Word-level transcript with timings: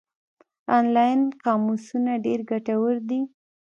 آنلاین 0.77 1.21
قاموسونه 1.43 2.11
ډېر 2.25 2.39
ګټور 2.49 2.95
دي. 3.09 3.21